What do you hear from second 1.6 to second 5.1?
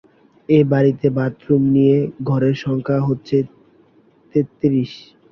নিয়ে ঘরের সংখ্যা হচ্ছে তেত্রিশ।